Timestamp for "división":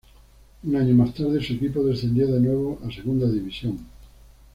3.27-3.85